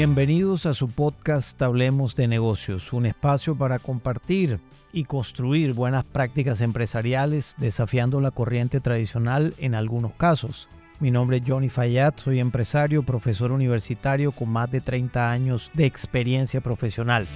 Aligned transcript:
Bienvenidos 0.00 0.64
a 0.64 0.72
su 0.72 0.88
podcast 0.88 1.60
Hablemos 1.60 2.16
de 2.16 2.26
negocios, 2.26 2.94
un 2.94 3.04
espacio 3.04 3.54
para 3.54 3.78
compartir 3.78 4.58
y 4.94 5.04
construir 5.04 5.74
buenas 5.74 6.04
prácticas 6.04 6.62
empresariales 6.62 7.54
desafiando 7.58 8.22
la 8.22 8.30
corriente 8.30 8.80
tradicional 8.80 9.52
en 9.58 9.74
algunos 9.74 10.12
casos. 10.12 10.70
Mi 11.00 11.10
nombre 11.10 11.36
es 11.36 11.42
Johnny 11.46 11.68
Fayad, 11.68 12.14
soy 12.16 12.40
empresario, 12.40 13.02
profesor 13.02 13.52
universitario 13.52 14.32
con 14.32 14.48
más 14.48 14.70
de 14.70 14.80
30 14.80 15.30
años 15.30 15.70
de 15.74 15.84
experiencia 15.84 16.62
profesional. 16.62 17.26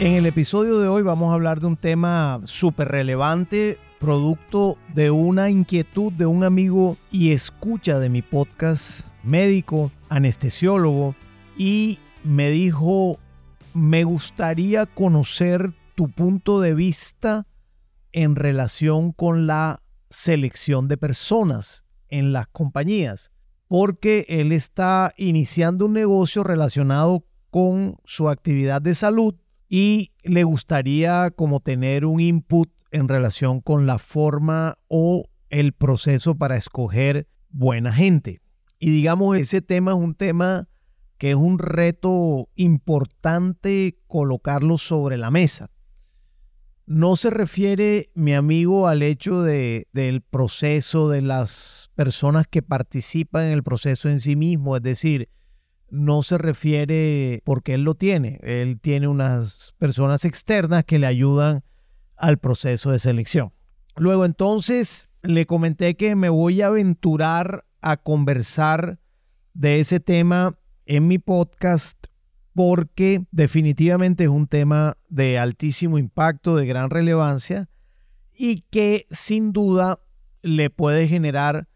En 0.00 0.14
el 0.14 0.26
episodio 0.26 0.80
de 0.80 0.88
hoy 0.88 1.04
vamos 1.04 1.30
a 1.30 1.34
hablar 1.34 1.60
de 1.60 1.68
un 1.68 1.76
tema 1.76 2.40
súper 2.42 2.88
relevante, 2.88 3.78
producto 4.02 4.78
de 4.94 5.12
una 5.12 5.48
inquietud 5.48 6.12
de 6.12 6.26
un 6.26 6.42
amigo 6.42 6.96
y 7.12 7.30
escucha 7.30 8.00
de 8.00 8.08
mi 8.08 8.20
podcast, 8.20 9.06
médico, 9.22 9.92
anestesiólogo, 10.08 11.14
y 11.56 12.00
me 12.24 12.50
dijo, 12.50 13.20
me 13.74 14.02
gustaría 14.02 14.86
conocer 14.86 15.72
tu 15.94 16.10
punto 16.10 16.60
de 16.60 16.74
vista 16.74 17.46
en 18.10 18.34
relación 18.34 19.12
con 19.12 19.46
la 19.46 19.80
selección 20.10 20.88
de 20.88 20.96
personas 20.96 21.84
en 22.08 22.32
las 22.32 22.48
compañías, 22.48 23.30
porque 23.68 24.26
él 24.28 24.50
está 24.50 25.14
iniciando 25.16 25.86
un 25.86 25.92
negocio 25.92 26.42
relacionado 26.42 27.24
con 27.50 27.98
su 28.04 28.28
actividad 28.28 28.82
de 28.82 28.96
salud 28.96 29.36
y 29.68 30.10
le 30.24 30.42
gustaría 30.42 31.30
como 31.30 31.60
tener 31.60 32.04
un 32.04 32.18
input 32.18 32.68
en 32.92 33.08
relación 33.08 33.60
con 33.60 33.86
la 33.86 33.98
forma 33.98 34.78
o 34.88 35.28
el 35.50 35.72
proceso 35.72 36.36
para 36.36 36.56
escoger 36.56 37.26
buena 37.50 37.92
gente. 37.92 38.40
Y 38.78 38.90
digamos, 38.90 39.38
ese 39.38 39.62
tema 39.62 39.92
es 39.92 39.98
un 39.98 40.14
tema 40.14 40.68
que 41.18 41.30
es 41.30 41.36
un 41.36 41.58
reto 41.58 42.48
importante 42.56 43.94
colocarlo 44.08 44.78
sobre 44.78 45.16
la 45.16 45.30
mesa. 45.30 45.70
No 46.84 47.14
se 47.14 47.30
refiere, 47.30 48.10
mi 48.14 48.34
amigo, 48.34 48.88
al 48.88 49.02
hecho 49.02 49.42
de, 49.42 49.86
del 49.92 50.20
proceso 50.20 51.08
de 51.08 51.22
las 51.22 51.92
personas 51.94 52.46
que 52.50 52.60
participan 52.60 53.44
en 53.46 53.52
el 53.52 53.62
proceso 53.62 54.08
en 54.08 54.18
sí 54.18 54.34
mismo, 54.34 54.76
es 54.76 54.82
decir, 54.82 55.28
no 55.90 56.22
se 56.22 56.38
refiere 56.38 57.40
porque 57.44 57.74
él 57.74 57.84
lo 57.84 57.94
tiene. 57.94 58.40
Él 58.42 58.80
tiene 58.80 59.06
unas 59.06 59.74
personas 59.78 60.24
externas 60.24 60.84
que 60.84 60.98
le 60.98 61.06
ayudan 61.06 61.62
al 62.22 62.38
proceso 62.38 62.92
de 62.92 63.00
selección. 63.00 63.52
Luego 63.96 64.24
entonces 64.24 65.10
le 65.22 65.44
comenté 65.44 65.96
que 65.96 66.14
me 66.14 66.28
voy 66.28 66.62
a 66.62 66.68
aventurar 66.68 67.66
a 67.82 67.96
conversar 67.96 69.00
de 69.54 69.80
ese 69.80 69.98
tema 69.98 70.56
en 70.86 71.08
mi 71.08 71.18
podcast 71.18 72.06
porque 72.54 73.24
definitivamente 73.32 74.24
es 74.24 74.30
un 74.30 74.46
tema 74.46 74.96
de 75.08 75.38
altísimo 75.38 75.98
impacto, 75.98 76.54
de 76.54 76.64
gran 76.64 76.90
relevancia 76.90 77.68
y 78.32 78.60
que 78.70 79.06
sin 79.10 79.52
duda 79.52 79.98
le 80.42 80.70
puede 80.70 81.08
generar 81.08 81.68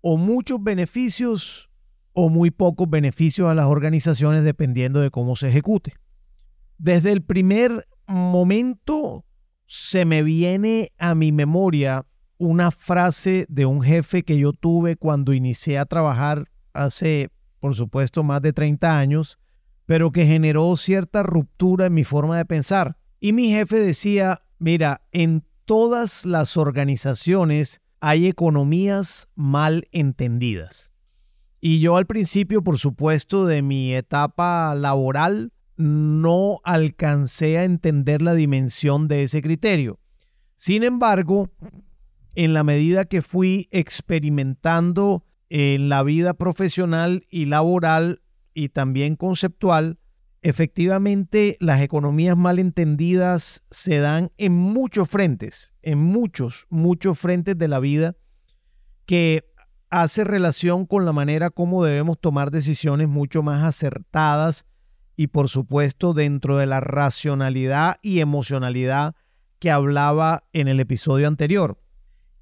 o 0.00 0.16
muchos 0.16 0.62
beneficios 0.62 1.70
o 2.12 2.28
muy 2.28 2.50
pocos 2.50 2.90
beneficios 2.90 3.48
a 3.48 3.54
las 3.54 3.66
organizaciones 3.66 4.42
dependiendo 4.42 5.00
de 5.00 5.10
cómo 5.10 5.36
se 5.36 5.48
ejecute. 5.48 5.94
Desde 6.78 7.12
el 7.12 7.22
primer 7.22 7.86
momento 8.08 9.24
se 9.74 10.04
me 10.04 10.22
viene 10.22 10.92
a 10.98 11.14
mi 11.14 11.32
memoria 11.32 12.04
una 12.36 12.70
frase 12.70 13.46
de 13.48 13.64
un 13.64 13.80
jefe 13.80 14.22
que 14.22 14.36
yo 14.36 14.52
tuve 14.52 14.96
cuando 14.96 15.32
inicié 15.32 15.78
a 15.78 15.86
trabajar 15.86 16.50
hace, 16.74 17.30
por 17.58 17.74
supuesto, 17.74 18.22
más 18.22 18.42
de 18.42 18.52
30 18.52 18.98
años, 18.98 19.38
pero 19.86 20.12
que 20.12 20.26
generó 20.26 20.76
cierta 20.76 21.22
ruptura 21.22 21.86
en 21.86 21.94
mi 21.94 22.04
forma 22.04 22.36
de 22.36 22.44
pensar. 22.44 22.98
Y 23.18 23.32
mi 23.32 23.48
jefe 23.50 23.76
decía, 23.76 24.42
mira, 24.58 25.06
en 25.10 25.42
todas 25.64 26.26
las 26.26 26.58
organizaciones 26.58 27.80
hay 28.00 28.26
economías 28.26 29.28
mal 29.36 29.88
entendidas. 29.90 30.90
Y 31.62 31.80
yo 31.80 31.96
al 31.96 32.04
principio, 32.04 32.62
por 32.62 32.76
supuesto, 32.76 33.46
de 33.46 33.62
mi 33.62 33.94
etapa 33.94 34.74
laboral, 34.74 35.50
no 35.76 36.60
alcancé 36.64 37.58
a 37.58 37.64
entender 37.64 38.22
la 38.22 38.34
dimensión 38.34 39.08
de 39.08 39.22
ese 39.22 39.42
criterio. 39.42 39.98
Sin 40.54 40.82
embargo, 40.82 41.50
en 42.34 42.54
la 42.54 42.64
medida 42.64 43.04
que 43.04 43.22
fui 43.22 43.68
experimentando 43.70 45.24
en 45.48 45.88
la 45.88 46.02
vida 46.02 46.34
profesional 46.34 47.26
y 47.30 47.46
laboral 47.46 48.22
y 48.54 48.68
también 48.70 49.16
conceptual, 49.16 49.98
efectivamente 50.42 51.56
las 51.60 51.80
economías 51.80 52.36
mal 52.36 52.58
entendidas 52.58 53.64
se 53.70 53.98
dan 53.98 54.32
en 54.38 54.52
muchos 54.52 55.08
frentes, 55.08 55.74
en 55.82 55.98
muchos, 55.98 56.66
muchos 56.68 57.18
frentes 57.18 57.56
de 57.58 57.68
la 57.68 57.80
vida 57.80 58.16
que 59.06 59.44
hace 59.90 60.24
relación 60.24 60.86
con 60.86 61.04
la 61.04 61.12
manera 61.12 61.50
como 61.50 61.84
debemos 61.84 62.18
tomar 62.18 62.50
decisiones 62.50 63.08
mucho 63.08 63.42
más 63.42 63.62
acertadas 63.62 64.66
y 65.16 65.28
por 65.28 65.48
supuesto 65.48 66.14
dentro 66.14 66.56
de 66.56 66.66
la 66.66 66.80
racionalidad 66.80 67.96
y 68.02 68.20
emocionalidad 68.20 69.14
que 69.58 69.70
hablaba 69.70 70.44
en 70.52 70.68
el 70.68 70.80
episodio 70.80 71.28
anterior. 71.28 71.78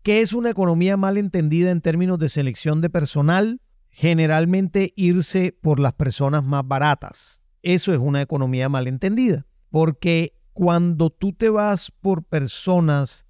¿Qué 0.03 0.23
es 0.23 0.33
una 0.33 0.51
economía 0.51 0.97
mal 0.97 1.19
entendida 1.19 1.71
en 1.71 1.83
términos 1.83 2.19
de 2.19 2.31
selección 2.31 2.81
de 2.81 2.89
personal? 2.89 3.61
Generalmente 3.91 4.95
irse 4.97 5.53
por 5.61 5.81
las 5.81 5.93
personas 5.93 6.45
más 6.45 6.67
baratas. 6.67 7.43
Eso 7.63 7.93
es 7.93 7.99
una 7.99 8.23
economía 8.23 8.71
mal 8.71 8.87
entendida, 8.87 9.47
porque 9.71 10.35
cuando 10.55 11.11
tú 11.11 11.33
te 11.33 11.51
vas 11.51 11.91
por 11.91 12.25
personas 12.25 13.27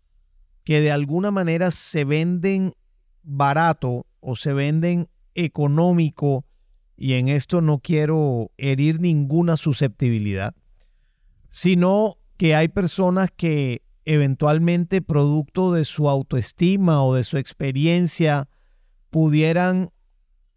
que 0.62 0.80
de 0.80 0.92
alguna 0.92 1.32
manera 1.32 1.72
se 1.72 2.04
venden 2.04 2.74
barato 3.22 4.06
o 4.20 4.36
se 4.36 4.52
venden 4.52 5.08
económico, 5.34 6.44
y 7.00 7.14
en 7.14 7.28
esto 7.28 7.62
no 7.62 7.78
quiero 7.78 8.50
herir 8.58 9.00
ninguna 9.00 9.56
susceptibilidad, 9.56 10.54
sino 11.48 12.18
que 12.36 12.54
hay 12.54 12.68
personas 12.68 13.30
que 13.34 13.82
eventualmente 14.04 15.00
producto 15.00 15.72
de 15.72 15.86
su 15.86 16.10
autoestima 16.10 17.02
o 17.02 17.14
de 17.14 17.24
su 17.24 17.38
experiencia 17.38 18.50
pudieran 19.08 19.92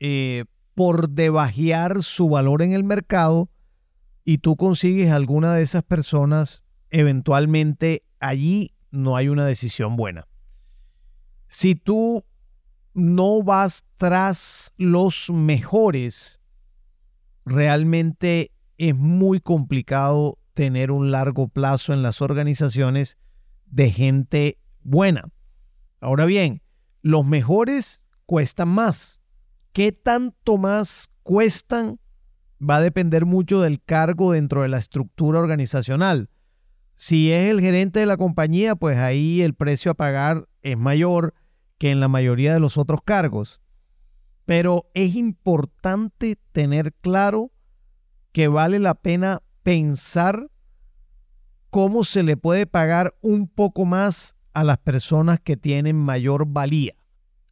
eh, 0.02 0.44
por 0.76 1.12
debajear 1.12 2.04
su 2.04 2.28
valor 2.28 2.62
en 2.62 2.74
el 2.74 2.84
mercado 2.84 3.50
y 4.26 4.40
tú 4.40 4.58
consigues 4.58 5.12
alguna 5.12 5.54
de 5.54 5.62
esas 5.62 5.84
personas, 5.84 6.66
eventualmente 6.90 8.04
allí 8.20 8.74
no 8.92 9.16
hay 9.16 9.30
una 9.30 9.46
decisión 9.46 9.96
buena. 9.96 10.28
Si 11.48 11.76
tú 11.76 12.26
no 12.94 13.44
vas 13.44 13.84
tras 13.98 14.74
los 14.78 15.30
mejores, 15.32 16.40
realmente 17.46 18.52
es 18.78 18.96
muy 18.96 19.40
complicado 19.40 20.38
tener 20.54 20.92
un 20.92 21.12
largo 21.12 21.48
plazo 21.48 21.94
en 21.94 22.04
las 22.04 22.22
organizaciones 22.22 23.18
de 23.66 23.92
gente 23.92 24.58
buena. 24.82 25.30
Ahora 26.00 26.26
bien, 26.26 26.62
los 27.02 27.26
mejores 27.26 28.08
cuestan 28.26 28.70
más. 28.70 29.22
¿Qué 29.72 29.92
tanto 29.92 30.58
más 30.58 31.10
cuestan? 31.24 32.00
Va 32.62 32.78
a 32.78 32.82
depender 32.82 33.26
mucho 33.26 33.62
del 33.62 33.82
cargo 33.82 34.32
dentro 34.32 34.62
de 34.62 34.70
la 34.70 34.78
estructura 34.78 35.40
organizacional. 35.40 36.30
Si 36.96 37.32
es 37.32 37.50
el 37.50 37.60
gerente 37.60 38.00
de 38.00 38.06
la 38.06 38.18
compañía, 38.18 38.76
pues 38.76 38.98
ahí 38.98 39.42
el 39.42 39.56
precio 39.56 39.92
a 39.92 39.96
pagar 39.96 40.48
es 40.62 40.78
mayor 40.78 41.34
que 41.84 41.92
en 41.92 42.00
la 42.00 42.08
mayoría 42.08 42.54
de 42.54 42.62
los 42.62 42.78
otros 42.78 43.02
cargos. 43.04 43.60
Pero 44.46 44.90
es 44.94 45.16
importante 45.16 46.38
tener 46.54 46.94
claro 46.94 47.52
que 48.32 48.48
vale 48.48 48.80
la 48.80 48.96
pena 48.96 49.42
pensar 49.64 50.50
cómo 51.70 52.06
se 52.06 52.24
le 52.24 52.38
puede 52.38 52.68
pagar 52.68 53.18
un 53.20 53.50
poco 53.50 53.84
más 53.84 54.38
a 54.54 54.64
las 54.64 54.78
personas 54.78 55.42
que 55.42 55.58
tienen 55.58 55.98
mayor 55.98 56.46
valía. 56.48 56.96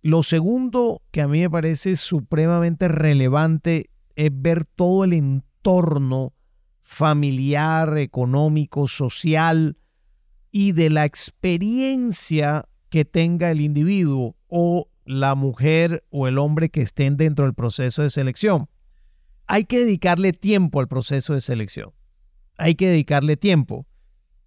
Lo 0.01 0.23
segundo 0.23 1.01
que 1.11 1.19
a 1.19 1.27
mí 1.27 1.41
me 1.41 1.49
parece 1.49 1.97
supremamente 1.97 2.87
relevante 2.87 3.89
es 4.15 4.31
ver 4.33 4.63
todo 4.63 5.03
el 5.03 5.11
entorno 5.11 6.31
familiar, 6.79 7.97
económico, 7.97 8.87
social 8.87 9.75
y 10.51 10.71
de 10.71 10.89
la 10.89 11.03
experiencia 11.03 12.69
que 12.91 13.05
tenga 13.05 13.49
el 13.49 13.61
individuo 13.61 14.35
o 14.49 14.89
la 15.05 15.33
mujer 15.33 16.03
o 16.09 16.27
el 16.27 16.37
hombre 16.37 16.69
que 16.69 16.81
estén 16.81 17.15
dentro 17.15 17.45
del 17.45 17.53
proceso 17.53 18.03
de 18.03 18.09
selección. 18.09 18.67
Hay 19.47 19.63
que 19.63 19.79
dedicarle 19.79 20.33
tiempo 20.33 20.81
al 20.81 20.89
proceso 20.89 21.33
de 21.33 21.39
selección. 21.39 21.93
Hay 22.57 22.75
que 22.75 22.89
dedicarle 22.89 23.37
tiempo 23.37 23.87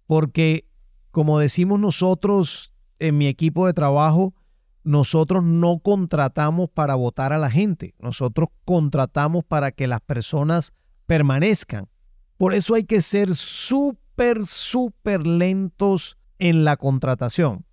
porque, 0.05 0.67
como 1.09 1.39
decimos 1.39 1.79
nosotros 1.79 2.71
en 2.99 3.17
mi 3.17 3.25
equipo 3.25 3.65
de 3.65 3.73
trabajo, 3.73 4.35
nosotros 4.83 5.43
no 5.43 5.79
contratamos 5.79 6.69
para 6.69 6.93
votar 6.93 7.33
a 7.33 7.39
la 7.39 7.49
gente, 7.49 7.95
nosotros 7.97 8.49
contratamos 8.63 9.43
para 9.43 9.71
que 9.71 9.87
las 9.87 10.01
personas 10.01 10.71
permanezcan. 11.07 11.89
Por 12.37 12.53
eso 12.53 12.75
hay 12.75 12.83
que 12.83 13.01
ser 13.01 13.33
súper, 13.33 14.45
súper 14.45 15.25
lentos 15.25 16.19
en 16.37 16.63
la 16.63 16.77
contratación. 16.77 17.65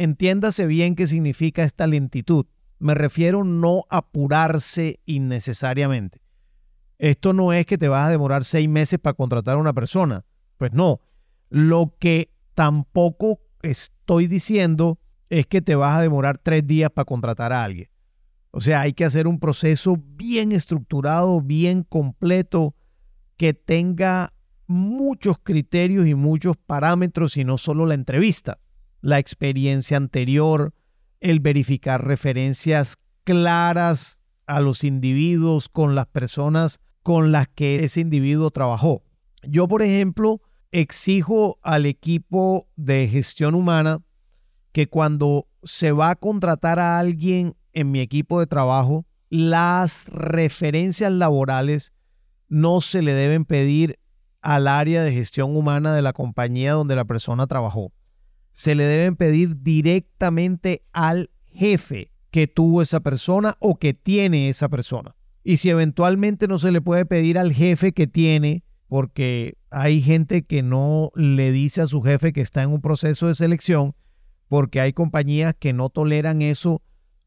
Entiéndase 0.00 0.64
bien 0.64 0.96
qué 0.96 1.06
significa 1.06 1.62
esta 1.62 1.86
lentitud. 1.86 2.46
Me 2.78 2.94
refiero 2.94 3.44
no 3.44 3.84
apurarse 3.90 4.98
innecesariamente. 5.04 6.22
Esto 6.96 7.34
no 7.34 7.52
es 7.52 7.66
que 7.66 7.76
te 7.76 7.86
vas 7.86 8.06
a 8.06 8.10
demorar 8.10 8.44
seis 8.44 8.66
meses 8.66 8.98
para 8.98 9.12
contratar 9.12 9.56
a 9.56 9.60
una 9.60 9.74
persona. 9.74 10.24
Pues 10.56 10.72
no. 10.72 11.02
Lo 11.50 11.96
que 11.98 12.32
tampoco 12.54 13.40
estoy 13.60 14.26
diciendo 14.26 14.98
es 15.28 15.46
que 15.46 15.60
te 15.60 15.74
vas 15.74 15.98
a 15.98 16.00
demorar 16.00 16.38
tres 16.38 16.66
días 16.66 16.88
para 16.88 17.04
contratar 17.04 17.52
a 17.52 17.62
alguien. 17.62 17.90
O 18.52 18.60
sea, 18.60 18.80
hay 18.80 18.94
que 18.94 19.04
hacer 19.04 19.26
un 19.26 19.38
proceso 19.38 19.98
bien 20.16 20.52
estructurado, 20.52 21.42
bien 21.42 21.82
completo, 21.82 22.74
que 23.36 23.52
tenga 23.52 24.32
muchos 24.66 25.36
criterios 25.42 26.06
y 26.06 26.14
muchos 26.14 26.56
parámetros 26.56 27.36
y 27.36 27.44
no 27.44 27.58
solo 27.58 27.84
la 27.84 27.92
entrevista, 27.92 28.60
la 29.00 29.18
experiencia 29.18 29.96
anterior, 29.96 30.74
el 31.20 31.40
verificar 31.40 32.06
referencias 32.06 32.98
claras 33.24 34.22
a 34.46 34.60
los 34.60 34.84
individuos 34.84 35.68
con 35.68 35.94
las 35.94 36.06
personas 36.06 36.80
con 37.02 37.32
las 37.32 37.48
que 37.48 37.84
ese 37.84 38.00
individuo 38.00 38.50
trabajó. 38.50 39.02
Yo, 39.42 39.68
por 39.68 39.82
ejemplo, 39.82 40.42
exijo 40.72 41.58
al 41.62 41.86
equipo 41.86 42.68
de 42.76 43.08
gestión 43.08 43.54
humana 43.54 44.02
que 44.72 44.88
cuando 44.88 45.48
se 45.62 45.92
va 45.92 46.10
a 46.10 46.16
contratar 46.16 46.78
a 46.78 46.98
alguien 46.98 47.56
en 47.72 47.90
mi 47.90 48.00
equipo 48.00 48.40
de 48.40 48.46
trabajo, 48.46 49.06
las 49.28 50.08
referencias 50.12 51.12
laborales 51.12 51.92
no 52.48 52.80
se 52.80 53.02
le 53.02 53.14
deben 53.14 53.44
pedir 53.44 53.98
al 54.42 54.68
área 54.68 55.02
de 55.02 55.12
gestión 55.12 55.56
humana 55.56 55.94
de 55.94 56.02
la 56.02 56.12
compañía 56.12 56.72
donde 56.72 56.96
la 56.96 57.04
persona 57.04 57.46
trabajó. 57.46 57.92
Se 58.52 58.74
le 58.74 58.84
deben 58.84 59.16
pedir 59.16 59.62
directamente 59.62 60.82
al 60.92 61.30
jefe 61.52 62.12
que 62.30 62.46
tuvo 62.46 62.82
esa 62.82 63.00
persona 63.00 63.56
o 63.58 63.78
que 63.78 63.94
tiene 63.94 64.48
esa 64.48 64.68
persona. 64.68 65.14
Y 65.42 65.56
si 65.56 65.70
eventualmente 65.70 66.48
no 66.48 66.58
se 66.58 66.70
le 66.70 66.80
puede 66.80 67.06
pedir 67.06 67.38
al 67.38 67.52
jefe 67.52 67.92
que 67.92 68.06
tiene, 68.06 68.62
porque 68.86 69.56
hay 69.70 70.02
gente 70.02 70.42
que 70.42 70.62
no 70.62 71.10
le 71.14 71.52
dice 71.52 71.80
a 71.80 71.86
su 71.86 72.02
jefe 72.02 72.32
que 72.32 72.40
está 72.40 72.62
en 72.62 72.70
un 72.70 72.80
proceso 72.80 73.28
de 73.28 73.34
selección, 73.34 73.94
porque 74.48 74.80
hay 74.80 74.92
compañías 74.92 75.54
que 75.58 75.72
no 75.72 75.88
toleran 75.90 76.42
eso 76.42 76.82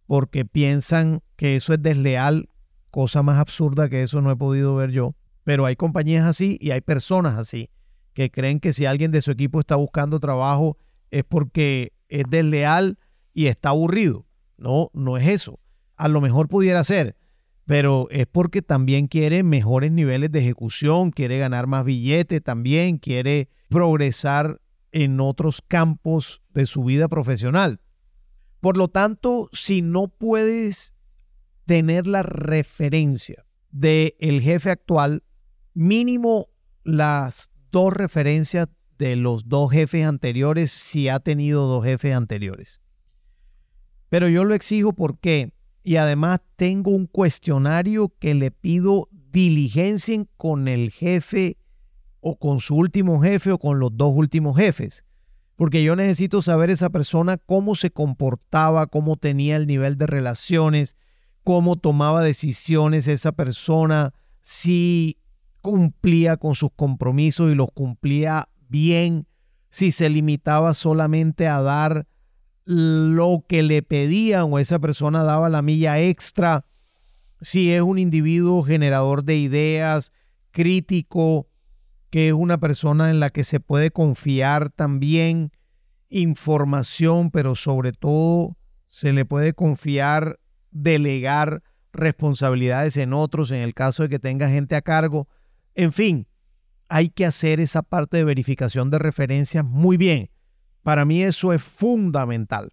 porque 0.06 0.46
piensan 0.46 1.22
que 1.38 1.56
eso 1.56 1.74
es 1.74 1.82
desleal 1.82 2.50
cosa 2.92 3.24
más 3.24 3.40
absurda 3.40 3.90
que 3.90 4.04
eso 4.04 4.22
no 4.22 4.30
he 4.30 4.36
podido 4.36 4.76
ver 4.76 4.92
yo. 4.92 5.16
Pero 5.44 5.66
hay 5.66 5.76
compañías 5.76 6.26
así 6.26 6.58
y 6.62 6.72
hay 6.72 6.82
personas 6.82 7.40
así 7.40 7.72
que 8.14 8.30
creen 8.30 8.60
que 8.60 8.72
si 8.72 8.86
alguien 8.86 9.12
de 9.12 9.22
su 9.22 9.32
equipo 9.32 9.60
está 9.60 9.76
buscando 9.76 10.20
trabajo 10.20 10.78
es 11.14 11.24
porque 11.24 11.94
es 12.10 12.26
desleal 12.28 12.98
y 13.34 13.46
está 13.46 13.70
aburrido. 13.70 14.26
No, 14.58 14.90
no 14.94 15.18
es 15.18 15.28
eso. 15.28 15.60
A 15.96 16.08
lo 16.08 16.22
mejor 16.22 16.48
pudiera 16.48 16.84
ser, 16.84 17.16
pero 17.66 18.08
es 18.10 18.26
porque 18.26 18.64
también 18.64 19.08
quiere 19.08 19.44
mejores 19.44 19.92
niveles 19.92 20.32
de 20.32 20.40
ejecución, 20.40 21.12
quiere 21.12 21.38
ganar 21.38 21.68
más 21.68 21.86
billetes 21.86 22.44
también, 22.44 22.98
quiere 22.98 23.50
progresar 23.70 24.60
en 24.92 25.20
otros 25.20 25.62
campos 25.68 26.42
de 26.50 26.66
su 26.66 26.84
vida 26.84 27.08
profesional. 27.08 27.80
Por 28.60 28.76
lo 28.76 28.88
tanto, 28.88 29.50
si 29.54 29.82
no 29.84 30.08
puedes 30.08 30.96
tener 31.66 32.08
la 32.08 32.24
referencia 32.24 33.46
del 33.70 34.16
el 34.20 34.42
jefe 34.42 34.72
actual, 34.72 35.24
mínimo 35.76 36.48
las 36.84 37.52
dos 37.72 37.94
referencias 37.94 38.68
de 38.98 39.16
los 39.16 39.50
dos 39.50 39.72
jefes 39.72 40.06
anteriores 40.06 40.72
si 40.72 41.10
ha 41.10 41.20
tenido 41.20 41.68
dos 41.68 41.84
jefes 41.84 42.16
anteriores. 42.16 42.82
Pero 44.10 44.28
yo 44.28 44.44
lo 44.44 44.54
exijo 44.54 44.94
porque, 44.94 45.54
y 45.84 45.96
además 45.96 46.42
tengo 46.56 46.92
un 46.92 47.08
cuestionario 47.08 48.14
que 48.20 48.34
le 48.34 48.52
pido 48.52 49.10
diligencien 49.12 50.30
con 50.38 50.68
el 50.68 50.92
jefe 50.92 51.58
o 52.20 52.38
con 52.38 52.60
su 52.60 52.76
último 52.76 53.22
jefe 53.22 53.52
o 53.52 53.58
con 53.58 53.80
los 53.80 53.96
dos 53.96 54.14
últimos 54.16 54.56
jefes 54.56 55.04
porque 55.56 55.84
yo 55.84 55.96
necesito 55.96 56.42
saber 56.42 56.70
esa 56.70 56.90
persona 56.90 57.38
cómo 57.38 57.76
se 57.76 57.92
comportaba, 57.92 58.88
cómo 58.88 59.18
tenía 59.18 59.56
el 59.56 59.68
nivel 59.68 59.98
de 59.98 60.08
relaciones, 60.08 60.98
cómo 61.44 61.76
tomaba 61.76 62.24
decisiones 62.24 63.08
esa 63.08 63.34
persona, 63.34 64.14
si 64.42 65.20
cumplía 65.62 66.38
con 66.38 66.56
sus 66.56 66.72
compromisos 66.76 67.52
y 67.52 67.56
los 67.56 67.70
cumplía 67.74 68.50
bien, 68.74 69.28
si 69.70 69.92
se 69.92 70.10
limitaba 70.10 70.74
solamente 70.74 71.48
a 71.48 71.62
dar 71.62 72.08
lo 72.66 73.46
que 73.48 73.62
le 73.62 73.84
pedían 73.84 74.52
o 74.52 74.58
esa 74.58 74.80
persona 74.80 75.22
daba 75.22 75.48
la 75.48 75.62
milla 75.62 76.00
extra, 76.00 76.66
si 77.40 77.72
es 77.72 77.84
un 77.84 78.00
individuo 78.00 78.64
generador 78.64 79.24
de 79.24 79.38
ideas, 79.38 80.12
crítico, 80.50 81.48
que 82.10 82.30
es 82.30 82.34
una 82.34 82.60
persona 82.60 83.12
en 83.12 83.20
la 83.20 83.30
que 83.30 83.44
se 83.44 83.60
puede 83.60 83.92
confiar 83.92 84.72
también 84.72 85.52
información, 86.10 87.30
pero 87.30 87.54
sobre 87.54 87.92
todo 87.92 88.58
se 88.88 89.14
le 89.14 89.24
puede 89.24 89.54
confiar, 89.54 90.40
delegar 90.72 91.62
responsabilidades 91.92 92.98
en 92.98 93.14
otros 93.14 93.52
en 93.52 93.60
el 93.60 93.76
caso 93.76 94.02
de 94.04 94.10
que 94.10 94.20
tenga 94.20 94.50
gente 94.50 94.76
a 94.76 94.82
cargo. 94.82 95.28
En 95.76 95.94
fin, 95.94 96.28
hay 96.94 97.10
que 97.10 97.26
hacer 97.26 97.60
esa 97.60 97.82
parte 97.82 98.18
de 98.18 98.24
verificación 98.24 98.92
de 98.92 99.00
referencias 99.00 99.66
muy 99.66 99.98
bien. 99.98 100.30
Para 100.84 101.06
mí 101.06 101.24
eso 101.24 101.52
es 101.52 101.64
fundamental. 101.64 102.72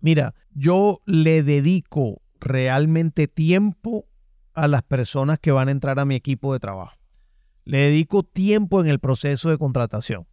Mira, 0.00 0.34
yo 0.50 1.00
le 1.06 1.42
dedico 1.42 2.20
realmente 2.40 3.28
tiempo 3.28 4.04
a 4.52 4.68
las 4.68 4.82
personas 4.82 5.38
que 5.38 5.50
van 5.50 5.68
a 5.68 5.70
entrar 5.70 5.98
a 5.98 6.04
mi 6.04 6.14
equipo 6.14 6.52
de 6.52 6.60
trabajo. 6.60 6.98
Le 7.64 7.78
dedico 7.78 8.22
tiempo 8.22 8.82
en 8.82 8.88
el 8.88 8.98
proceso 8.98 9.48
de 9.48 9.56
contratación, 9.56 10.26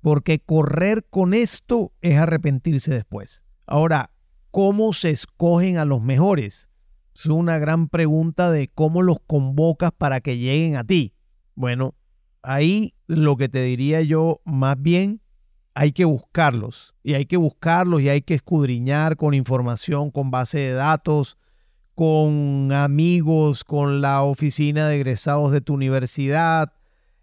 porque 0.00 0.40
correr 0.40 1.04
con 1.08 1.34
esto 1.34 1.92
es 2.00 2.18
arrepentirse 2.18 2.92
después. 2.92 3.44
Ahora, 3.66 4.10
¿cómo 4.50 4.92
se 4.92 5.10
escogen 5.10 5.76
a 5.76 5.84
los 5.84 6.02
mejores? 6.02 6.68
Es 7.14 7.26
una 7.26 7.58
gran 7.58 7.88
pregunta 7.88 8.50
de 8.50 8.66
cómo 8.66 9.02
los 9.02 9.18
convocas 9.28 9.92
para 9.96 10.20
que 10.20 10.38
lleguen 10.38 10.74
a 10.74 10.82
ti. 10.82 11.14
Bueno, 11.54 11.94
ahí 12.42 12.94
lo 13.06 13.36
que 13.36 13.48
te 13.48 13.62
diría 13.62 14.02
yo 14.02 14.40
más 14.44 14.80
bien, 14.80 15.20
hay 15.74 15.92
que 15.92 16.04
buscarlos 16.04 16.94
y 17.02 17.14
hay 17.14 17.26
que 17.26 17.36
buscarlos 17.36 18.02
y 18.02 18.08
hay 18.08 18.22
que 18.22 18.34
escudriñar 18.34 19.16
con 19.16 19.34
información, 19.34 20.10
con 20.10 20.30
base 20.30 20.58
de 20.58 20.72
datos, 20.72 21.38
con 21.94 22.72
amigos, 22.72 23.64
con 23.64 24.00
la 24.00 24.22
oficina 24.22 24.88
de 24.88 24.96
egresados 24.96 25.52
de 25.52 25.60
tu 25.60 25.74
universidad, 25.74 26.72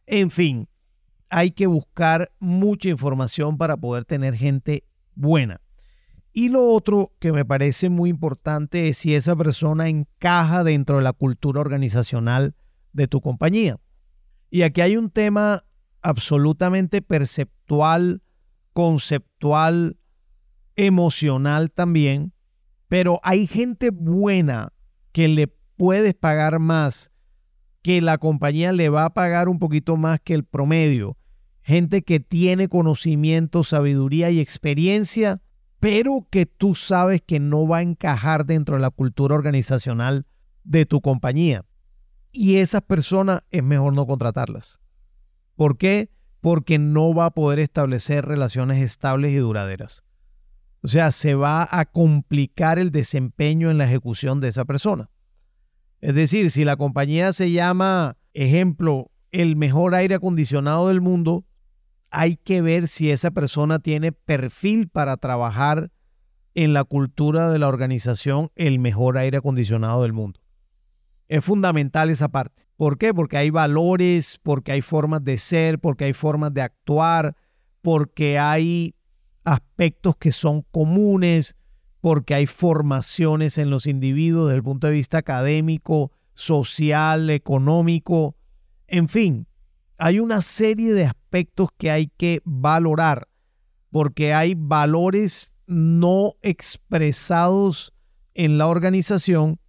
en 0.05 0.31
fin, 0.31 0.67
hay 1.29 1.51
que 1.51 1.67
buscar 1.67 2.31
mucha 2.39 2.89
información 2.89 3.57
para 3.57 3.77
poder 3.77 4.05
tener 4.05 4.35
gente 4.35 4.83
buena. 5.13 5.61
Y 6.33 6.49
lo 6.49 6.67
otro 6.67 7.11
que 7.19 7.31
me 7.31 7.45
parece 7.45 7.89
muy 7.89 8.09
importante 8.09 8.88
es 8.88 8.97
si 8.97 9.13
esa 9.13 9.35
persona 9.35 9.88
encaja 9.88 10.63
dentro 10.63 10.97
de 10.97 11.03
la 11.03 11.13
cultura 11.13 11.61
organizacional 11.61 12.55
de 12.93 13.07
tu 13.07 13.21
compañía. 13.21 13.77
Y 14.50 14.63
aquí 14.63 14.82
hay 14.82 14.98
un 14.98 15.10
tema 15.10 15.63
absolutamente 16.01 17.01
perceptual, 17.01 18.22
conceptual, 18.74 19.98
emocional 20.75 21.72
también, 21.72 22.34
pero 22.88 23.20
hay 23.24 23.48
gente 23.48 23.91
buena 23.91 24.74
que 25.12 25.27
le 25.27 25.48
puedes 25.77 26.13
pagar 26.13 26.60
más, 26.60 27.12
que 27.82 28.01
la 28.01 28.18
compañía 28.18 28.72
le 28.72 28.89
va 28.89 29.06
a 29.06 29.13
pagar 29.13 29.50
un 29.50 29.60
poquito 29.60 29.98
más 29.98 30.20
que 30.20 30.34
el 30.34 30.44
promedio. 30.44 31.18
Gente 31.62 32.01
que 32.01 32.20
tiene 32.20 32.68
conocimiento, 32.68 33.63
sabiduría 33.63 34.32
y 34.32 34.39
experiencia, 34.39 35.41
pero 35.79 36.27
que 36.29 36.46
tú 36.46 36.75
sabes 36.75 37.22
que 37.22 37.39
no 37.39 37.68
va 37.68 37.77
a 37.77 37.82
encajar 37.84 38.46
dentro 38.46 38.75
de 38.75 38.82
la 38.82 38.89
cultura 38.89 39.36
organizacional 39.36 40.25
de 40.63 40.86
tu 40.86 41.01
compañía. 41.01 41.65
Y 42.31 42.57
esas 42.57 42.81
personas 42.81 43.43
es 43.51 43.63
mejor 43.63 43.93
no 43.93 44.05
contratarlas. 44.05 44.79
¿Por 45.55 45.77
qué? 45.77 46.09
Porque 46.41 46.79
no 46.79 47.13
va 47.13 47.25
a 47.25 47.31
poder 47.31 47.59
establecer 47.59 48.25
relaciones 48.25 48.83
estables 48.83 49.31
y 49.31 49.38
duraderas. 49.38 50.03
O 50.81 50.88
sea, 50.88 51.12
se 51.12 51.36
va 51.36 51.67
a 51.69 51.86
complicar 51.86 52.79
el 52.79 52.91
desempeño 52.91 53.69
en 53.69 53.77
la 53.77 53.86
ejecución 53.86 54.39
de 54.39 54.48
esa 54.48 54.65
persona. 54.65 55.09
Es 56.00 56.15
decir, 56.15 56.50
si 56.51 56.63
la 56.63 56.77
compañía 56.77 57.33
se 57.33 57.51
llama, 57.51 58.17
ejemplo, 58.33 59.12
el 59.31 59.57
mejor 59.57 59.95
aire 59.95 60.15
acondicionado 60.15 60.88
del 60.88 61.01
mundo, 61.01 61.45
hay 62.09 62.38
que 62.38 62.62
ver 62.62 62.88
si 62.88 63.12
esa 63.12 63.31
persona 63.31 63.79
tiene 63.79 64.12
perfil 64.12 64.88
para 64.88 65.17
trabajar 65.17 65.91
en 66.55 66.74
la 66.74 66.83
cultura 66.83 67.51
de 67.51 67.59
la 67.59 67.67
organización 67.67 68.50
el 68.55 68.79
mejor 68.79 69.17
aire 69.17 69.38
acondicionado 69.38 70.03
del 70.03 70.13
mundo. 70.13 70.39
Es 71.29 71.45
fundamental 71.45 72.09
esa 72.09 72.27
parte. 72.27 72.67
¿Por 72.75 72.98
qué? 72.98 73.13
Porque 73.13 73.38
hay 73.38 73.50
valores, 73.50 74.39
porque 74.43 74.74
hay 74.74 74.81
formas 74.81 75.24
de 75.24 75.38
ser, 75.38 75.79
porque 75.79 76.03
hay 76.05 76.13
formas 76.13 76.53
de 76.53 76.62
actuar, 76.62 77.38
porque 77.81 78.38
hay 78.38 78.95
aspectos 79.45 80.17
que 80.17 80.33
son 80.33 80.63
comunes, 80.71 81.55
porque 82.01 82.33
hay 82.33 82.45
formaciones 82.45 83.57
en 83.57 83.69
los 83.69 83.86
individuos 83.86 84.48
desde 84.48 84.57
el 84.57 84.63
punto 84.63 84.88
de 84.88 84.93
vista 84.93 85.19
académico, 85.19 86.12
social, 86.33 87.29
económico, 87.29 88.36
en 88.88 89.07
fin, 89.07 89.48
hay 89.98 90.19
una 90.19 90.41
serie 90.41 90.93
de 90.93 91.05
aspectos 91.05 91.69
que 91.77 91.91
hay 91.91 92.07
que 92.07 92.41
valorar 92.43 93.27
porque 93.91 94.33
hay 94.33 94.55
valores 94.55 95.57
no 95.67 96.36
expresados 96.41 97.93
en 98.33 98.57
la 98.57 98.67
organización, 98.67 99.59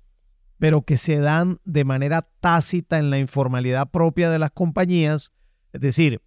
pero 0.61 0.83
que 0.83 0.99
se 0.99 1.19
dan 1.19 1.59
de 1.65 1.85
manera 1.85 2.29
tácita 2.41 2.99
en 2.99 3.09
la 3.09 3.19
informalidad 3.19 3.91
propia 3.91 4.29
de 4.31 4.39
las 4.39 4.51
compañías, 4.51 5.33
es 5.73 5.81
decir, 5.81 6.21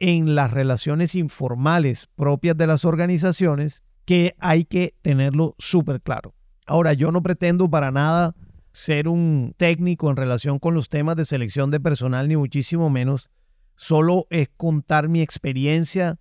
en 0.00 0.34
las 0.34 0.50
relaciones 0.50 1.14
informales 1.14 2.08
propias 2.16 2.56
de 2.56 2.66
las 2.66 2.84
organizaciones, 2.84 3.84
que 4.04 4.34
hay 4.40 4.64
que 4.64 4.96
tenerlo 5.02 5.54
súper 5.58 6.02
claro. 6.02 6.34
Ahora, 6.66 6.94
yo 6.94 7.12
no 7.12 7.22
pretendo 7.22 7.70
para 7.70 7.92
nada 7.92 8.34
ser 8.72 9.06
un 9.06 9.54
técnico 9.56 10.10
en 10.10 10.16
relación 10.16 10.58
con 10.58 10.74
los 10.74 10.88
temas 10.88 11.14
de 11.14 11.24
selección 11.24 11.70
de 11.70 11.78
personal, 11.78 12.26
ni 12.26 12.36
muchísimo 12.36 12.90
menos. 12.90 13.30
Solo 13.76 14.26
es 14.30 14.48
contar 14.56 15.08
mi 15.08 15.22
experiencia 15.22 16.18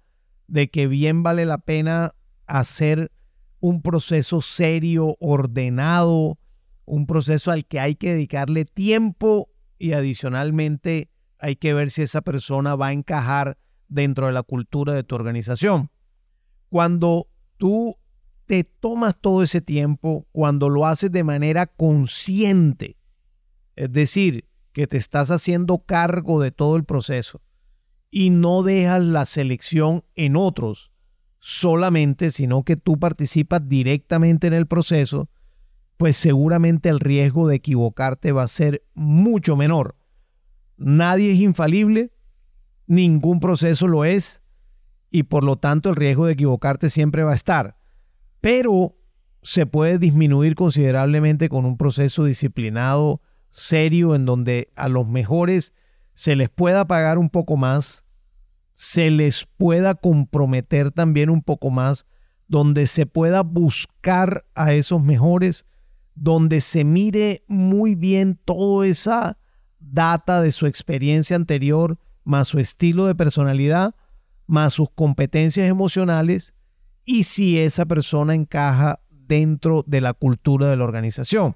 de 0.47 0.69
que 0.69 0.85
bien 0.85 1.23
vale 1.23 1.45
la 1.47 1.57
pena 1.57 2.13
hacer 2.45 3.11
un 3.59 3.81
proceso 3.81 4.41
serio, 4.41 5.17
ordenado, 5.19 6.37
un 6.89 7.05
proceso 7.05 7.51
al 7.51 7.65
que 7.65 7.79
hay 7.79 7.95
que 7.95 8.13
dedicarle 8.13 8.65
tiempo 8.65 9.49
y 9.77 9.93
adicionalmente 9.93 11.09
hay 11.37 11.55
que 11.55 11.73
ver 11.73 11.89
si 11.89 12.01
esa 12.01 12.21
persona 12.21 12.75
va 12.75 12.87
a 12.87 12.93
encajar 12.93 13.57
dentro 13.87 14.25
de 14.27 14.33
la 14.33 14.43
cultura 14.43 14.93
de 14.93 15.03
tu 15.03 15.15
organización. 15.15 15.91
Cuando 16.69 17.27
tú 17.57 17.95
te 18.45 18.63
tomas 18.63 19.15
todo 19.21 19.43
ese 19.43 19.61
tiempo 19.61 20.27
cuando 20.31 20.69
lo 20.69 20.87
haces 20.87 21.11
de 21.11 21.23
manera 21.23 21.67
consciente. 21.67 22.97
Es 23.75 23.93
decir, 23.93 24.49
que 24.73 24.87
te 24.87 24.97
estás 24.97 25.29
haciendo 25.29 25.77
cargo 25.79 26.41
de 26.41 26.51
todo 26.51 26.75
el 26.75 26.83
proceso 26.83 27.41
y 28.09 28.31
no 28.31 28.63
dejas 28.63 29.03
la 29.03 29.25
selección 29.25 30.03
en 30.15 30.35
otros 30.35 30.91
solamente, 31.37 32.31
sino 32.31 32.63
que 32.63 32.75
tú 32.75 32.97
participas 32.97 33.61
directamente 33.69 34.47
en 34.47 34.53
el 34.53 34.65
proceso, 34.65 35.29
pues 35.99 36.17
seguramente 36.17 36.89
el 36.89 36.99
riesgo 36.99 37.47
de 37.47 37.57
equivocarte 37.57 38.31
va 38.31 38.41
a 38.41 38.47
ser 38.47 38.83
mucho 38.95 39.55
menor. 39.55 39.95
Nadie 40.77 41.33
es 41.33 41.39
infalible, 41.39 42.11
ningún 42.87 43.39
proceso 43.39 43.87
lo 43.87 44.03
es, 44.03 44.41
y 45.11 45.23
por 45.23 45.43
lo 45.43 45.57
tanto 45.57 45.91
el 45.91 45.95
riesgo 45.95 46.25
de 46.25 46.33
equivocarte 46.33 46.89
siempre 46.89 47.21
va 47.21 47.33
a 47.33 47.35
estar 47.35 47.79
pero 48.41 48.95
se 49.41 49.65
puede 49.65 49.97
disminuir 49.97 50.55
considerablemente 50.55 51.49
con 51.49 51.65
un 51.65 51.77
proceso 51.77 52.25
disciplinado, 52.25 53.21
serio, 53.49 54.15
en 54.15 54.25
donde 54.25 54.71
a 54.75 54.89
los 54.89 55.07
mejores 55.07 55.73
se 56.13 56.35
les 56.35 56.49
pueda 56.49 56.85
pagar 56.87 57.17
un 57.17 57.29
poco 57.29 57.57
más, 57.57 58.03
se 58.73 59.11
les 59.11 59.47
pueda 59.57 59.95
comprometer 59.95 60.91
también 60.91 61.29
un 61.29 61.41
poco 61.41 61.69
más, 61.69 62.05
donde 62.47 62.87
se 62.87 63.05
pueda 63.05 63.41
buscar 63.41 64.45
a 64.55 64.73
esos 64.73 65.01
mejores, 65.01 65.65
donde 66.21 66.59
se 66.59 66.83
mire 66.83 67.43
muy 67.47 67.95
bien 67.95 68.37
toda 68.43 68.85
esa 68.85 69.37
data 69.79 70.41
de 70.41 70.51
su 70.51 70.67
experiencia 70.67 71.35
anterior, 71.35 71.97
más 72.23 72.49
su 72.49 72.59
estilo 72.59 73.05
de 73.05 73.15
personalidad, 73.15 73.95
más 74.45 74.73
sus 74.73 74.89
competencias 74.89 75.69
emocionales 75.69 76.53
y 77.05 77.23
si 77.23 77.57
esa 77.57 77.85
persona 77.85 78.35
encaja 78.35 78.99
dentro 79.09 79.83
de 79.87 80.01
la 80.01 80.13
cultura 80.13 80.67
de 80.67 80.75
la 80.75 80.83
organización. 80.83 81.55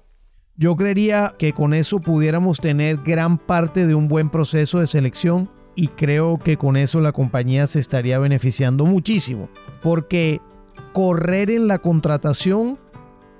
Yo 0.56 0.76
creería 0.76 1.34
que 1.38 1.52
con 1.52 1.74
eso 1.74 2.00
pudiéramos 2.00 2.58
tener 2.58 2.98
gran 2.98 3.38
parte 3.38 3.86
de 3.86 3.94
un 3.94 4.08
buen 4.08 4.30
proceso 4.30 4.78
de 4.78 4.86
selección 4.86 5.50
y 5.76 5.88
creo 5.88 6.38
que 6.38 6.56
con 6.56 6.76
eso 6.76 7.00
la 7.00 7.12
compañía 7.12 7.66
se 7.66 7.80
estaría 7.80 8.18
beneficiando 8.18 8.86
muchísimo, 8.86 9.50
porque 9.82 10.40
correr 10.92 11.50
en 11.50 11.66
la 11.66 11.80
contratación 11.80 12.78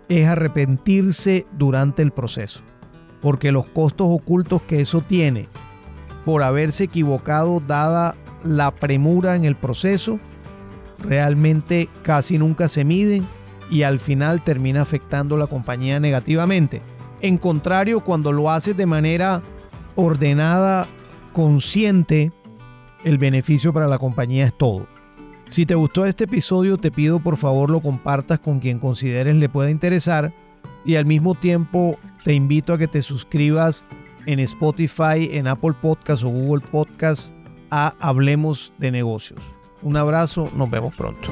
es 0.08 0.26
arrepentirse 0.28 1.46
durante 1.52 2.02
el 2.02 2.12
proceso, 2.12 2.60
porque 3.20 3.52
los 3.52 3.66
costos 3.66 4.06
ocultos 4.10 4.62
que 4.62 4.80
eso 4.80 5.00
tiene 5.00 5.48
por 6.24 6.42
haberse 6.42 6.84
equivocado 6.84 7.60
dada 7.60 8.16
la 8.42 8.74
premura 8.74 9.36
en 9.36 9.44
el 9.44 9.56
proceso 9.56 10.18
realmente 10.98 11.88
casi 12.02 12.38
nunca 12.38 12.68
se 12.68 12.84
miden 12.84 13.26
y 13.70 13.82
al 13.82 13.98
final 13.98 14.42
termina 14.42 14.82
afectando 14.82 15.36
a 15.36 15.38
la 15.38 15.46
compañía 15.46 16.00
negativamente. 16.00 16.82
En 17.20 17.38
contrario, 17.38 18.00
cuando 18.00 18.32
lo 18.32 18.50
haces 18.50 18.76
de 18.76 18.86
manera 18.86 19.42
ordenada, 19.96 20.86
consciente, 21.32 22.32
el 23.04 23.18
beneficio 23.18 23.72
para 23.72 23.88
la 23.88 23.98
compañía 23.98 24.44
es 24.44 24.56
todo. 24.56 24.86
Si 25.54 25.66
te 25.66 25.76
gustó 25.76 26.04
este 26.04 26.24
episodio, 26.24 26.78
te 26.78 26.90
pido 26.90 27.20
por 27.20 27.36
favor 27.36 27.70
lo 27.70 27.80
compartas 27.80 28.40
con 28.40 28.58
quien 28.58 28.80
consideres 28.80 29.36
le 29.36 29.48
pueda 29.48 29.70
interesar 29.70 30.34
y 30.84 30.96
al 30.96 31.06
mismo 31.06 31.36
tiempo 31.36 31.96
te 32.24 32.34
invito 32.34 32.72
a 32.72 32.78
que 32.78 32.88
te 32.88 33.02
suscribas 33.02 33.86
en 34.26 34.40
Spotify, 34.40 35.30
en 35.30 35.46
Apple 35.46 35.74
Podcasts 35.80 36.24
o 36.24 36.28
Google 36.28 36.66
Podcasts 36.72 37.32
a 37.70 37.94
Hablemos 38.00 38.72
de 38.78 38.90
Negocios. 38.90 39.40
Un 39.82 39.96
abrazo, 39.96 40.50
nos 40.56 40.68
vemos 40.68 40.92
pronto. 40.96 41.30